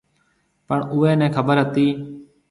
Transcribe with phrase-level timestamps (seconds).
[0.67, 1.87] پڻ اُوئي نَي خبر ھتِي۔